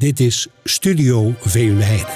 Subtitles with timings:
[0.00, 2.06] Dit is Studio Veenweide.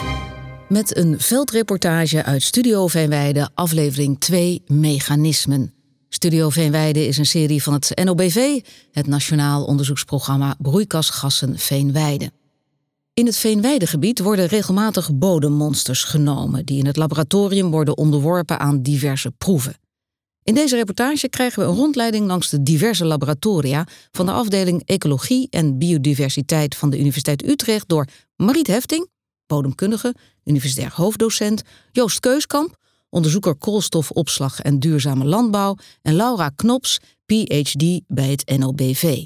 [0.69, 5.74] Met een veldreportage uit Studio Veenweide, aflevering 2 Mechanismen.
[6.08, 8.60] Studio Veenweide is een serie van het NOBV,
[8.92, 12.30] het Nationaal Onderzoeksprogramma Broeikasgassen Veenweide.
[13.14, 19.30] In het Veenweidegebied worden regelmatig bodemmonsters genomen, die in het laboratorium worden onderworpen aan diverse
[19.30, 19.77] proeven.
[20.45, 25.47] In deze reportage krijgen we een rondleiding langs de diverse laboratoria van de afdeling Ecologie
[25.51, 28.06] en Biodiversiteit van de Universiteit Utrecht door
[28.37, 29.09] Mariet Hefting,
[29.46, 32.77] bodemkundige, universitair hoofddocent, Joost Keuskamp,
[33.09, 39.24] onderzoeker koolstofopslag en duurzame landbouw en Laura Knops, PhD bij het NOBV.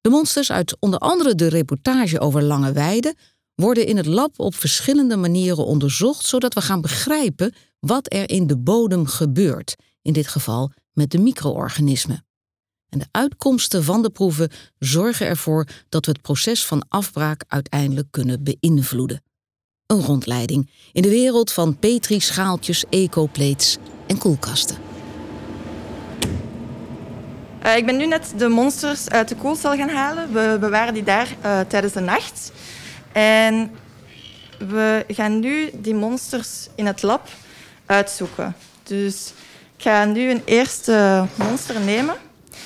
[0.00, 3.14] De monsters uit onder andere de reportage over Lange Weide
[3.54, 8.46] worden in het lab op verschillende manieren onderzocht, zodat we gaan begrijpen wat er in
[8.46, 12.26] de bodem gebeurt, in dit geval met de micro-organismen.
[12.88, 18.08] En de uitkomsten van de proeven zorgen ervoor dat we het proces van afbraak uiteindelijk
[18.10, 19.22] kunnen beïnvloeden.
[19.86, 24.76] Een rondleiding in de wereld van petri-schaaltjes, ecoplates en koelkasten.
[27.64, 30.32] Uh, ik ben nu net de monsters uit de koelcel gaan halen.
[30.32, 32.52] We bewaren die daar uh, tijdens de nacht.
[33.12, 33.70] En
[34.58, 37.28] we gaan nu die monsters in het lab
[37.86, 38.54] uitzoeken.
[38.82, 39.32] Dus
[39.76, 42.14] ik ga nu een eerste monster nemen.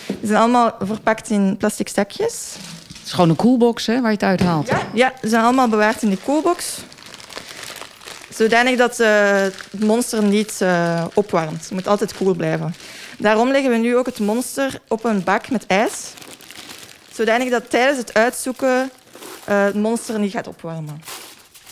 [0.07, 2.55] Die zijn allemaal verpakt in plastic zakjes.
[2.89, 4.69] Het is gewoon een koelbox hè, waar je het uithaalt.
[4.69, 6.79] Ja, ja, ze zijn allemaal bewaard in die koelbox.
[8.35, 9.09] Zodanig dat uh,
[9.41, 11.63] het monster niet uh, opwarmt.
[11.63, 12.75] Het moet altijd koel blijven.
[13.19, 16.13] Daarom leggen we nu ook het monster op een bak met ijs.
[17.13, 18.91] Zodanig dat tijdens het uitzoeken
[19.49, 21.03] uh, het monster niet gaat opwarmen.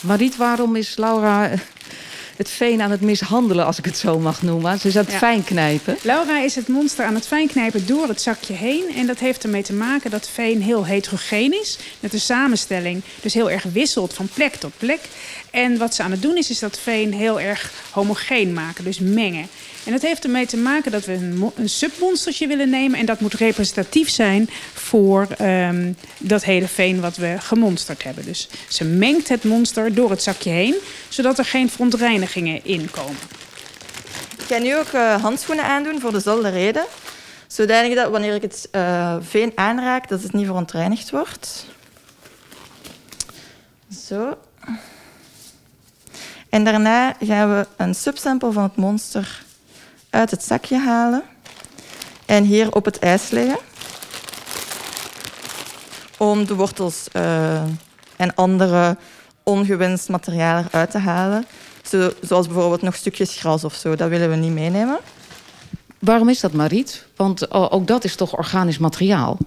[0.00, 1.50] Mariet, waarom is Laura
[2.36, 4.78] het veen aan het mishandelen, als ik het zo mag noemen.
[4.78, 5.18] Ze is aan het ja.
[5.18, 5.96] fijn knijpen.
[6.02, 8.84] Laura is het monster aan het fijn knijpen door het zakje heen.
[8.96, 11.78] En dat heeft ermee te maken dat veen heel heterogeen is.
[12.00, 15.00] Dat de samenstelling dus heel erg wisselt van plek tot plek.
[15.50, 18.98] En wat ze aan het doen is, is dat veen heel erg homogeen maken, dus
[18.98, 19.48] mengen.
[19.86, 22.98] En dat heeft ermee te maken dat we een, een submonstertje willen nemen.
[22.98, 28.24] En dat moet representatief zijn voor um, dat hele veen wat we gemonsterd hebben.
[28.24, 30.74] Dus ze mengt het monster door het zakje heen,
[31.08, 33.16] zodat er geen verontreinigingen in komen.
[34.38, 36.84] Ik ga nu ook uh, handschoenen aandoen voor dezelfde reden.
[37.46, 41.66] Zodanig dat wanneer ik het uh, veen aanraak, dat het niet verontreinigd wordt.
[44.06, 44.38] Zo.
[46.48, 49.44] En daarna gaan we een subsample van het monster
[50.16, 51.22] uit het zakje halen
[52.26, 53.58] en hier op het ijs leggen.
[56.18, 57.62] Om de wortels uh,
[58.16, 58.96] en andere
[59.42, 61.46] ongewenst materiaal eruit te halen.
[61.82, 63.96] Zo, zoals bijvoorbeeld nog stukjes gras of zo.
[63.96, 64.98] Dat willen we niet meenemen.
[65.98, 67.06] Waarom is dat, Mariet?
[67.16, 69.38] Want ook dat is toch organisch materiaal?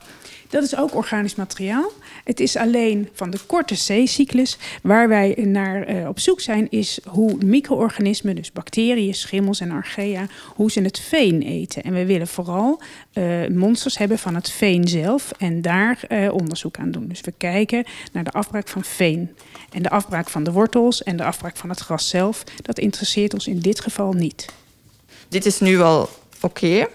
[0.50, 1.92] Dat is ook organisch materiaal.
[2.30, 4.58] Het is alleen van de korte C-cyclus.
[4.84, 10.28] Waar wij naar uh, op zoek zijn, is hoe micro-organismen, dus bacteriën, schimmels en archaea,
[10.56, 11.84] hoe ze het veen eten.
[11.84, 12.82] En we willen vooral
[13.14, 17.08] uh, monsters hebben van het veen zelf en daar uh, onderzoek aan doen.
[17.08, 19.36] Dus we kijken naar de afbraak van veen.
[19.72, 23.34] En de afbraak van de wortels en de afbraak van het gras zelf, dat interesseert
[23.34, 24.46] ons in dit geval niet.
[25.28, 26.10] Dit is nu wel
[26.42, 26.88] oké.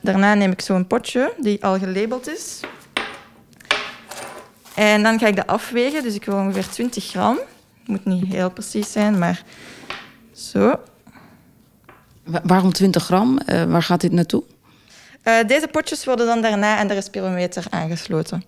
[0.00, 2.60] Daarna neem ik zo'n potje die al gelabeld is.
[4.78, 6.02] En dan ga ik dat afwegen.
[6.02, 7.38] Dus ik wil ongeveer 20 gram.
[7.78, 9.42] Het moet niet heel precies zijn, maar
[10.34, 10.80] zo.
[12.24, 13.38] Waarom 20 gram?
[13.46, 14.42] Uh, waar gaat dit naartoe?
[15.24, 18.44] Uh, deze potjes worden dan daarna aan de respirometer aangesloten.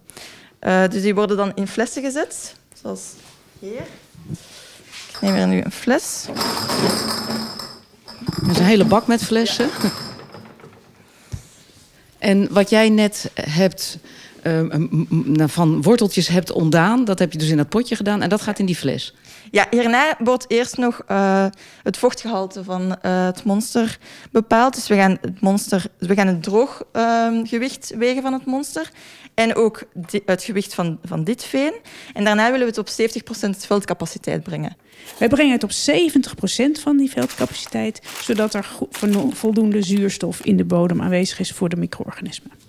[0.60, 3.02] dus die worden dan in flessen gezet, zoals
[3.58, 3.82] hier.
[5.12, 6.26] Ik neem er nu een fles.
[8.42, 9.68] Dat is een hele bak met flessen.
[9.82, 9.90] Ja.
[12.18, 13.98] En wat jij net hebt
[14.42, 18.42] uh, van worteltjes hebt ontdaan, dat heb je dus in dat potje gedaan en dat
[18.42, 19.14] gaat in die fles.
[19.50, 21.46] Ja, hierna wordt eerst nog uh,
[21.82, 23.98] het vochtgehalte van uh, het monster
[24.30, 24.74] bepaald.
[24.74, 28.90] Dus we gaan het, monster, we gaan het drooggewicht wegen van het monster.
[29.34, 29.82] En ook
[30.24, 31.72] het gewicht van, van dit veen.
[32.14, 33.10] En daarna willen we het op
[33.46, 34.76] 70% veldcapaciteit brengen.
[35.18, 38.68] Wij brengen het op 70% van die veldcapaciteit, zodat er
[39.30, 42.59] voldoende zuurstof in de bodem aanwezig is voor de micro-organismen.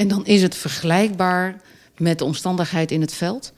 [0.00, 1.60] En dan is het vergelijkbaar
[1.96, 3.52] met de omstandigheid in het veld?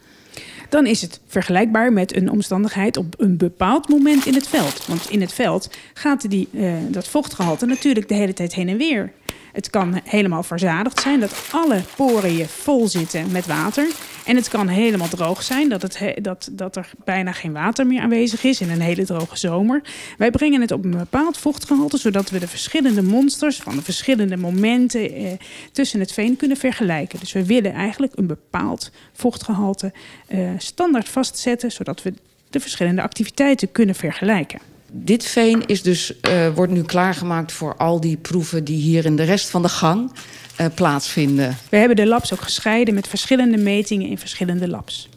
[0.68, 4.86] Dan is het vergelijkbaar met een omstandigheid op een bepaald moment in het veld.
[4.86, 8.76] Want in het veld gaat die, uh, dat vochtgehalte natuurlijk de hele tijd heen en
[8.76, 9.12] weer.
[9.52, 13.86] Het kan helemaal verzadigd zijn, dat alle poriën vol zitten met water.
[14.24, 18.00] En het kan helemaal droog zijn, dat, het dat, dat er bijna geen water meer
[18.00, 19.82] aanwezig is in een hele droge zomer.
[20.18, 24.36] Wij brengen het op een bepaald vochtgehalte, zodat we de verschillende monsters van de verschillende
[24.36, 25.32] momenten eh,
[25.72, 27.18] tussen het veen kunnen vergelijken.
[27.18, 29.92] Dus we willen eigenlijk een bepaald vochtgehalte
[30.26, 32.14] eh, standaard vastzetten, zodat we
[32.50, 34.71] de verschillende activiteiten kunnen vergelijken.
[34.94, 39.16] Dit veen is dus, uh, wordt nu klaargemaakt voor al die proeven die hier in
[39.16, 40.12] de rest van de gang
[40.60, 41.56] uh, plaatsvinden.
[41.70, 45.08] We hebben de labs ook gescheiden met verschillende metingen in verschillende labs.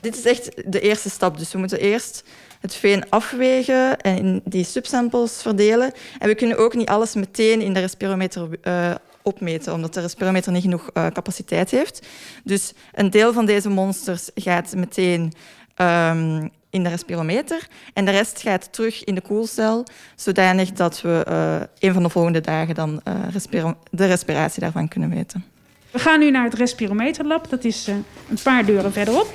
[0.00, 1.38] Dit is echt de eerste stap.
[1.38, 2.24] Dus we moeten eerst
[2.60, 5.92] het veen afwegen en in die subsamples verdelen.
[6.18, 10.52] En we kunnen ook niet alles meteen in de respirometer uh, opmeten, omdat de respirometer
[10.52, 12.06] niet genoeg uh, capaciteit heeft.
[12.44, 15.32] Dus een deel van deze monsters gaat meteen
[15.76, 19.86] um, in de respirometer en de rest gaat terug in de koelcel,
[20.16, 24.88] zodanig dat we uh, een van de volgende dagen dan uh, respira de respiratie daarvan
[24.88, 25.44] kunnen meten.
[25.90, 29.34] We gaan nu naar het respirometerlab, dat is een paar deuren verderop.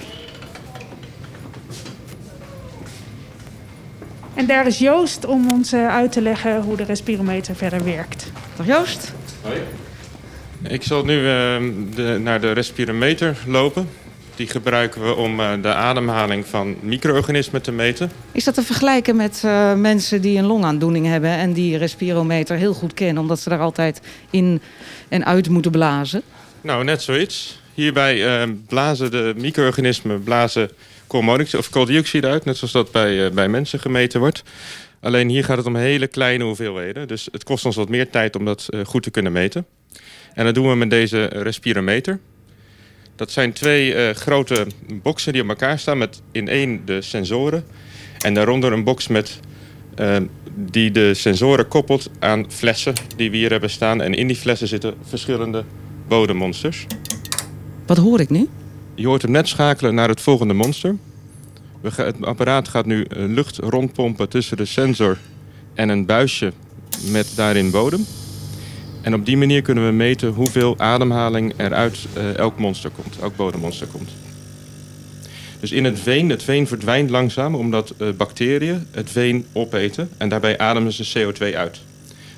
[4.33, 8.31] En daar is Joost om ons uit te leggen hoe de respirometer verder werkt.
[8.55, 9.13] Dag Joost.
[9.41, 9.61] Hoi.
[10.67, 11.23] Ik zal nu uh,
[11.95, 13.89] de, naar de respirometer lopen.
[14.41, 18.11] Die gebruiken we om uh, de ademhaling van micro-organismen te meten.
[18.31, 21.29] Is dat te vergelijken met uh, mensen die een longaandoening hebben...
[21.29, 23.21] en die respirometer heel goed kennen...
[23.21, 24.61] omdat ze daar altijd in
[25.09, 26.21] en uit moeten blazen?
[26.61, 27.61] Nou, net zoiets.
[27.73, 30.69] Hierbij blazen de micro-organismen blazen
[31.57, 32.45] of kooldioxide uit...
[32.45, 34.43] net zoals dat bij, bij mensen gemeten wordt.
[35.01, 37.07] Alleen hier gaat het om hele kleine hoeveelheden.
[37.07, 39.65] Dus het kost ons wat meer tijd om dat goed te kunnen meten.
[40.33, 42.19] En dat doen we met deze respirometer.
[43.21, 44.67] Dat zijn twee uh, grote
[45.01, 47.63] boxen die op elkaar staan met in één de sensoren.
[48.19, 49.39] En daaronder een box met,
[49.99, 50.15] uh,
[50.55, 54.01] die de sensoren koppelt aan flessen die we hier hebben staan.
[54.01, 55.63] En in die flessen zitten verschillende
[56.07, 56.85] bodemmonsters.
[57.85, 58.49] Wat hoor ik nu?
[58.95, 60.95] Je hoort hem net schakelen naar het volgende monster.
[61.81, 65.17] We gaan, het apparaat gaat nu lucht rondpompen tussen de sensor
[65.73, 66.53] en een buisje
[67.11, 68.05] met daarin bodem.
[69.01, 73.17] En op die manier kunnen we meten hoeveel ademhaling er uit uh, elk monster komt,
[73.21, 74.09] elk bodemmonster komt.
[75.59, 80.29] Dus in het veen, het veen verdwijnt langzaam omdat uh, bacteriën het veen opeten en
[80.29, 81.81] daarbij ademen ze CO2 uit.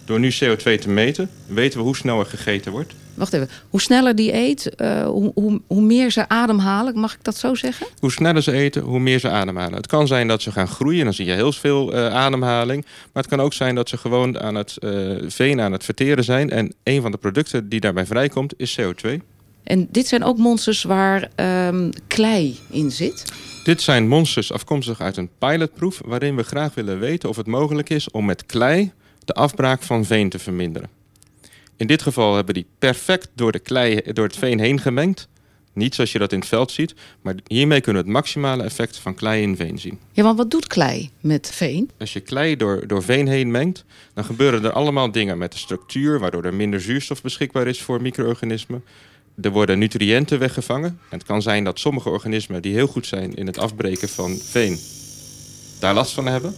[0.05, 2.93] Door nu CO2 te meten, weten we hoe snel er gegeten wordt.
[3.13, 7.23] Wacht even, hoe sneller die eet, uh, hoe, hoe, hoe, meer ze ademhalen, mag ik
[7.23, 7.87] dat zo zeggen?
[7.99, 9.73] Hoe sneller ze eten, hoe meer ze ademhalen.
[9.73, 12.85] Het kan zijn dat ze gaan groeien, dan zie je heel veel uh, ademhaling.
[12.85, 16.23] Maar het kan ook zijn dat ze gewoon aan het uh, veen aan het verteren
[16.23, 16.49] zijn.
[16.49, 19.09] En een van de producten die daarbij vrijkomt is CO2.
[19.63, 21.29] En dit zijn ook monsters waar
[21.67, 23.33] um, klei in zit?
[23.63, 26.01] Dit zijn monsters afkomstig uit een pilotproef...
[26.05, 28.91] waarin we graag willen weten of het mogelijk is om met klei
[29.25, 31.02] de afbraak van veen te verminderen.
[31.77, 35.27] In dit geval hebben die perfect door, de klei, door het veen heen gemengd.
[35.73, 38.97] Niet zoals je dat in het veld ziet, maar hiermee kunnen we het maximale effect
[38.97, 39.99] van klei in veen zien.
[40.11, 41.89] Ja, want wat doet klei met veen?
[41.99, 45.57] Als je klei door, door veen heen mengt, dan gebeuren er allemaal dingen met de
[45.57, 48.83] structuur, waardoor er minder zuurstof beschikbaar is voor micro-organismen.
[49.41, 50.99] Er worden nutriënten weggevangen.
[51.09, 54.37] En het kan zijn dat sommige organismen die heel goed zijn in het afbreken van
[54.37, 54.79] veen,
[55.79, 56.55] daar last van hebben.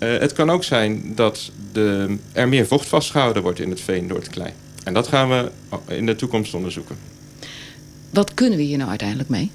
[0.00, 4.08] Uh, het kan ook zijn dat de, er meer vocht vastgehouden wordt in het veen
[4.08, 4.52] door het klei.
[4.84, 5.50] En dat gaan we
[5.94, 6.96] in de toekomst onderzoeken.
[8.10, 9.50] Wat kunnen we hier nou uiteindelijk mee?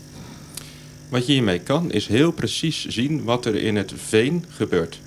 [1.10, 5.00] Wat je hiermee kan, is heel precies zien wat er in het veen gebeurt.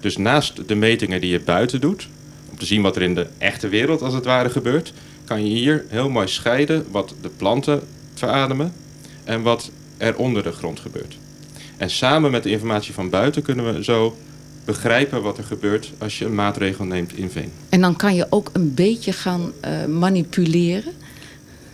[0.00, 2.08] Dus naast de metingen die je buiten doet,
[2.50, 4.92] om te zien wat er in de echte wereld als het ware gebeurt,
[5.24, 7.80] kan je hier heel mooi scheiden wat de planten
[8.14, 8.72] verademen
[9.24, 11.16] en wat er onder de grond gebeurt.
[11.76, 14.16] En samen met de informatie van buiten kunnen we zo
[14.68, 17.52] begrijpen wat er gebeurt als je een maatregel neemt in veen.
[17.68, 20.92] En dan kan je ook een beetje gaan uh, manipuleren?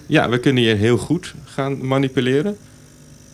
[0.07, 2.57] Ja, we kunnen hier heel goed gaan manipuleren.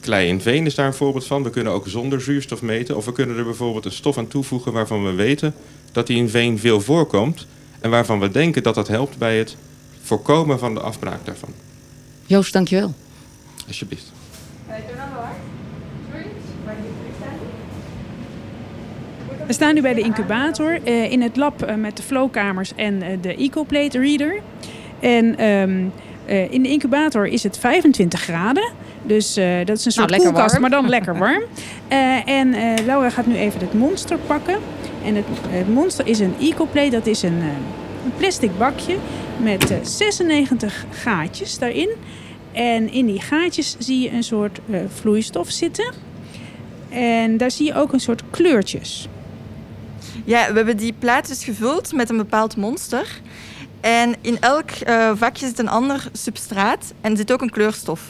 [0.01, 1.43] Klei in veen is daar een voorbeeld van.
[1.43, 2.97] We kunnen ook zonder zuurstof meten.
[2.97, 5.55] Of we kunnen er bijvoorbeeld een stof aan toevoegen waarvan we weten
[5.93, 7.47] dat die in veen veel voorkomt.
[7.81, 9.57] En waarvan we denken dat dat helpt bij het
[10.03, 11.53] voorkomen van de afbraak daarvan.
[12.27, 12.95] Joost, dankjewel.
[13.67, 14.13] Alsjeblieft.
[19.51, 23.03] We staan nu bij de incubator uh, in het lab uh, met de flowkamers en
[23.03, 24.41] uh, de EcoPlate Reader.
[25.01, 25.93] En um,
[26.27, 28.73] in de incubator is het 25 graden.
[29.03, 30.61] Dus dat is een soort nou, koelkast, warm.
[30.61, 31.43] maar dan lekker warm.
[32.41, 32.55] en
[32.85, 34.59] Laura gaat nu even het monster pakken.
[35.05, 36.91] En het, het monster is een EcoPlate.
[36.91, 37.43] Dat is een,
[38.05, 38.97] een plastic bakje
[39.37, 41.89] met 96 gaatjes daarin.
[42.53, 44.61] En in die gaatjes zie je een soort
[44.95, 45.93] vloeistof zitten.
[46.89, 49.09] En daar zie je ook een soort kleurtjes.
[50.25, 53.21] Ja, we hebben die plaat dus gevuld met een bepaald monster.
[53.81, 58.01] En in elk uh, vakje zit een ander substraat en zit ook een kleurstof.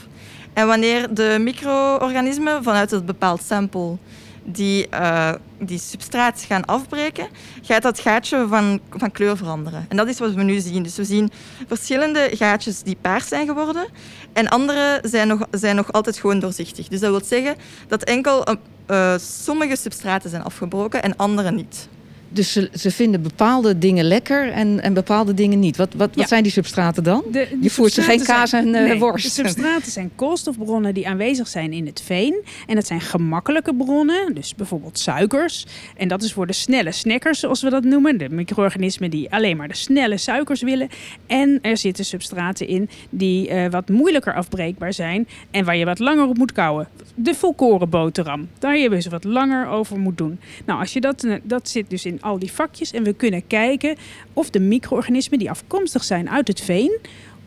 [0.52, 3.96] En wanneer de micro-organismen vanuit het bepaald sample
[4.44, 7.28] die, uh, die substraat gaan afbreken,
[7.62, 9.86] gaat dat gaatje van, van kleur veranderen.
[9.88, 10.82] En dat is wat we nu zien.
[10.82, 11.30] Dus we zien
[11.66, 13.86] verschillende gaatjes die paars zijn geworden
[14.32, 16.88] en andere zijn nog, zijn nog altijd gewoon doorzichtig.
[16.88, 17.56] Dus dat wil zeggen
[17.88, 18.44] dat enkel
[18.90, 21.88] uh, sommige substraten zijn afgebroken en andere niet.
[22.32, 25.76] Dus ze, ze vinden bepaalde dingen lekker en, en bepaalde dingen niet.
[25.76, 27.24] Wat, wat, wat zijn die substraten dan?
[27.60, 29.24] je voert ze geen kaas en uh, worst.
[29.24, 32.44] De substraten zijn koolstofbronnen die aanwezig zijn in het veen.
[32.66, 35.66] En dat zijn gemakkelijke bronnen, dus bijvoorbeeld suikers.
[35.96, 38.18] En dat is voor de snelle snackers, zoals we dat noemen.
[38.18, 40.88] De micro-organismen die alleen maar de snelle suikers willen.
[41.26, 45.28] En er zitten substraten in die uh, wat moeilijker afbreekbaar zijn.
[45.50, 46.88] En waar je wat langer op moet kouwen.
[47.14, 48.48] De volkoren boterham.
[48.58, 50.40] Daar je dus wat langer over moet doen.
[50.64, 52.92] Nou, als je dat, eh, dat zit dus in al die vakjes.
[52.92, 53.96] En we kunnen kijken
[54.32, 56.98] of de micro-organismen die afkomstig zijn uit het veen,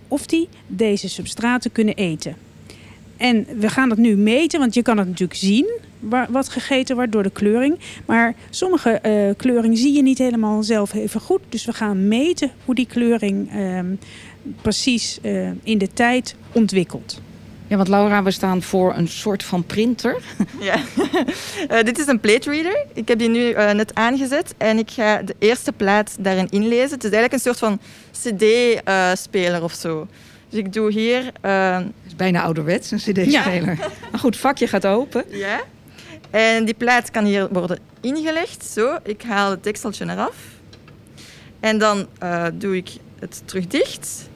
[0.08, 2.36] of die deze substraten kunnen eten.
[3.18, 5.80] En we gaan dat nu meten, want je kan het natuurlijk zien
[6.30, 7.80] wat gegeten wordt door de kleuring.
[8.06, 11.42] Maar sommige uh, kleuring zie je niet helemaal zelf even goed.
[11.50, 13.80] Dus we gaan meten hoe die kleuring uh,
[14.62, 17.22] precies uh, in de tijd ontwikkelt.
[17.74, 20.16] Ja, want Laura, we staan voor een soort van printer.
[20.60, 20.76] Ja,
[21.72, 22.86] uh, dit is een plate reader.
[22.94, 26.92] Ik heb die nu uh, net aangezet en ik ga de eerste plaat daarin inlezen.
[26.92, 27.80] Het is eigenlijk een soort van
[28.12, 30.08] cd-speler uh, of zo.
[30.50, 31.32] Dus ik doe hier...
[31.42, 33.78] Het is bijna ouderwets, een cd-speler.
[33.78, 33.90] Ja.
[34.12, 35.24] Maar goed, het vakje gaat open.
[35.30, 35.62] Ja.
[36.30, 38.66] En die plaat kan hier worden ingelegd.
[38.66, 40.36] Zo, ik haal het dekseltje eraf.
[41.60, 42.08] En dan
[42.54, 42.90] doe ik
[43.20, 44.30] het terug dicht.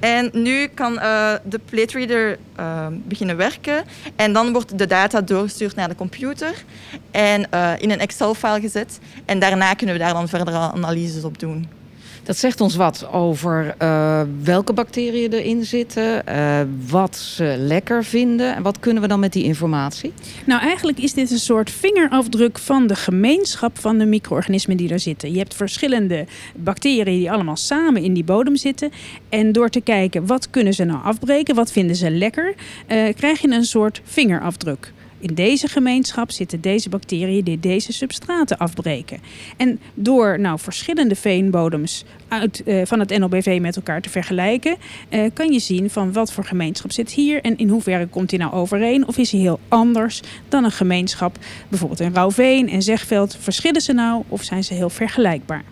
[0.00, 3.84] En nu kan uh, de plate reader uh, beginnen werken.
[4.16, 6.64] En dan wordt de data doorgestuurd naar de computer
[7.10, 8.98] en uh, in een Excel-file gezet.
[9.24, 11.79] En daarna kunnen we daar dan verdere analyses op doen.
[12.22, 18.54] Dat zegt ons wat over uh, welke bacteriën erin zitten, uh, wat ze lekker vinden.
[18.54, 20.12] En wat kunnen we dan met die informatie?
[20.46, 25.00] Nou, eigenlijk is dit een soort vingerafdruk van de gemeenschap van de micro-organismen die daar
[25.00, 25.32] zitten.
[25.32, 28.90] Je hebt verschillende bacteriën die allemaal samen in die bodem zitten.
[29.28, 32.54] En door te kijken wat kunnen ze nou afbreken, wat vinden ze lekker,
[32.88, 34.92] uh, krijg je een soort vingerafdruk.
[35.20, 39.18] In deze gemeenschap zitten deze bacteriën die deze substraten afbreken.
[39.56, 44.76] En door nou verschillende veenbodems uit, uh, van het NLBV met elkaar te vergelijken,
[45.10, 48.38] uh, kan je zien van wat voor gemeenschap zit hier en in hoeverre komt die
[48.38, 53.36] nou overeen of is hij heel anders dan een gemeenschap, bijvoorbeeld in Rauwveen en Zegveld.
[53.40, 55.64] Verschillen ze nou of zijn ze heel vergelijkbaar?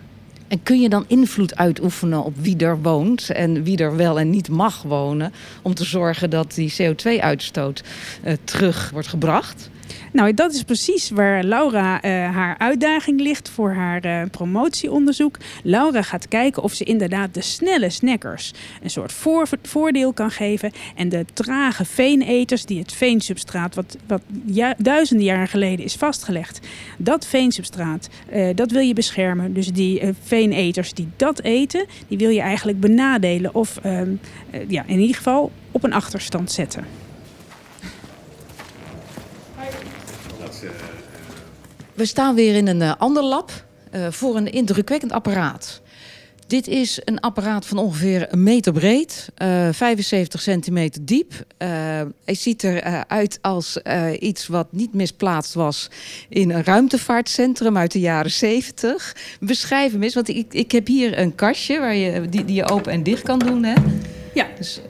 [0.49, 4.29] En kun je dan invloed uitoefenen op wie er woont en wie er wel en
[4.29, 7.83] niet mag wonen, om te zorgen dat die CO2-uitstoot
[8.23, 9.69] uh, terug wordt gebracht?
[10.11, 15.37] Nou, dat is precies waar Laura uh, haar uitdaging ligt voor haar uh, promotieonderzoek.
[15.63, 20.71] Laura gaat kijken of ze inderdaad de snelle snackers een soort voor, voordeel kan geven.
[20.95, 26.67] En de trage veeneters, die het veensubstraat, wat, wat ja, duizenden jaren geleden is vastgelegd,
[26.97, 29.53] dat veensubstraat, uh, dat wil je beschermen.
[29.53, 34.11] Dus die veeneters die dat eten, die wil je eigenlijk benadelen of ehm,
[34.67, 37.08] ja, in ieder geval op een achterstand zetten.
[41.99, 43.51] We staan weer in een uh, ander lab
[43.95, 45.81] uh, voor een indrukwekkend apparaat.
[46.47, 51.33] Dit is een apparaat van ongeveer een meter breed, uh, 75 centimeter diep.
[51.57, 53.77] hij ziet eruit als
[54.19, 55.89] iets wat niet misplaatst was
[56.29, 59.15] in een ruimtevaartcentrum uit de jaren 70.
[59.39, 62.69] Beschrijf hem eens, want ik, ik heb hier een kastje waar je, die, die je
[62.69, 63.63] open en dicht kan doen.
[63.63, 63.73] Hè?
[64.33, 64.81] Ja, dus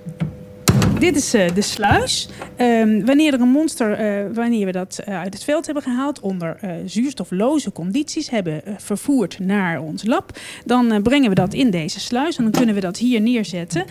[1.00, 2.30] dit is uh, de sluis.
[2.58, 6.20] Um, wanneer er een monster, uh, wanneer we dat uh, uit het veld hebben gehaald,
[6.20, 12.38] onder zuurstofloze condities hebben vervoerd naar ons lab, dan brengen we dat in deze sluis
[12.38, 13.86] en dan kunnen we dat hier neerzetten.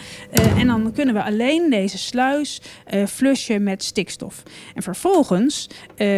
[0.56, 2.60] en dan kunnen we alleen deze sluis
[3.08, 4.42] flushen met stikstof.
[4.74, 5.68] En vervolgens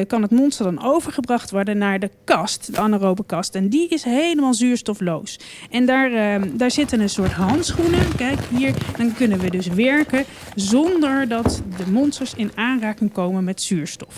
[0.06, 3.54] kan het monster dan overgebracht worden naar de kast, de anaerobe kast.
[3.54, 5.38] En die is helemaal zuurstofloos.
[5.70, 8.16] En daar, ehm, daar zitten een soort handschoenen.
[8.16, 13.44] Kijk hier, dan kunnen we dus werken zonder zonder dat de monsters in aanraking komen
[13.44, 14.16] met zuurstof.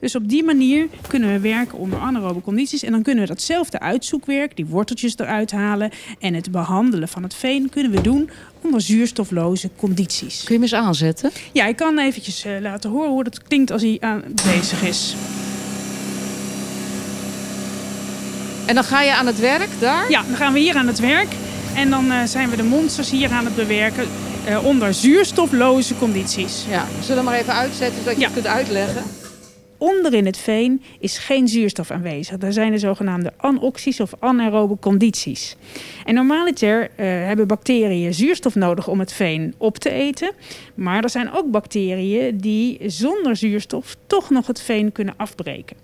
[0.00, 2.82] Dus op die manier kunnen we werken onder anaerobe condities.
[2.82, 5.90] En dan kunnen we datzelfde uitzoekwerk, die worteltjes eruit halen...
[6.18, 8.30] en het behandelen van het veen kunnen we doen
[8.62, 10.44] onder zuurstofloze condities.
[10.44, 11.30] Kun je hem eens aanzetten?
[11.52, 15.16] Ja, ik kan eventjes uh, laten horen hoe dat klinkt als hij aan bezig is.
[18.66, 20.10] En dan ga je aan het werk daar?
[20.10, 21.28] Ja, dan gaan we hier aan het werk.
[21.74, 24.06] En dan uh, zijn we de monsters hier aan het bewerken
[24.48, 26.64] uh, onder zuurstofloze condities.
[26.68, 28.26] Ja, we zullen maar even uitzetten zodat je ja.
[28.26, 29.02] het kunt uitleggen.
[29.78, 32.36] onderin het veen is geen zuurstof aanwezig.
[32.36, 35.56] Daar zijn de zogenaamde anoxies of anaerobe condities.
[36.04, 40.30] En normaliter uh, hebben bacteriën zuurstof nodig om het veen op te eten.
[40.74, 45.76] Maar er zijn ook bacteriën die zonder zuurstof toch nog het veen kunnen afbreken.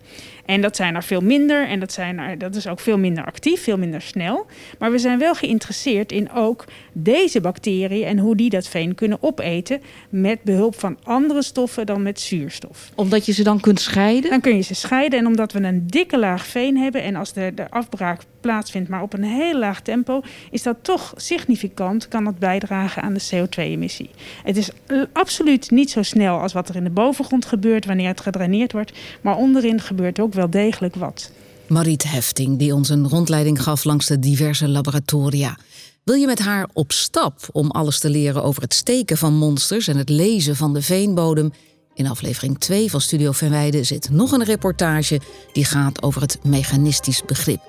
[0.46, 3.24] En dat zijn er veel minder en dat, zijn er, dat is ook veel minder
[3.24, 4.46] actief, veel minder snel.
[4.78, 9.18] Maar we zijn wel geïnteresseerd in ook deze bacteriën en hoe die dat veen kunnen
[9.20, 12.90] opeten met behulp van andere stoffen dan met zuurstof.
[12.94, 14.30] Omdat je ze dan kunt scheiden?
[14.30, 17.32] Dan kun je ze scheiden en omdat we een dikke laag veen hebben en als
[17.32, 22.24] de, de afbraak plaatsvindt, maar op een heel laag tempo, is dat toch significant, kan
[22.24, 24.10] dat bijdragen aan de CO2-emissie.
[24.42, 24.70] Het is
[25.12, 28.92] absoluut niet zo snel als wat er in de bovengrond gebeurt wanneer het gedraineerd wordt,
[29.20, 31.30] maar onderin gebeurt ook wel degelijk wat.
[31.68, 35.58] Mariet Hefting, die ons een rondleiding gaf langs de diverse laboratoria.
[36.04, 39.88] Wil je met haar op stap om alles te leren over het steken van monsters
[39.88, 41.52] en het lezen van de veenbodem?
[41.94, 45.20] In aflevering 2 van Studio Verwijden zit nog een reportage
[45.52, 47.60] die gaat over het mechanistisch begrip.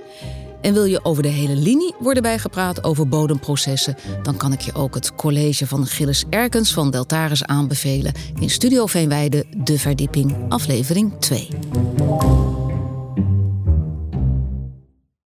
[0.65, 4.73] En wil je over de hele linie worden bijgepraat over bodemprocessen, dan kan ik je
[4.73, 11.13] ook het college van Gilles Erkens van Deltaris aanbevelen in Studio Veenweide, De Verdieping, aflevering
[11.19, 11.47] 2.